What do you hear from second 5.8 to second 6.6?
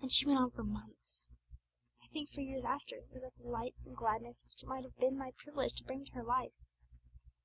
bring to her life.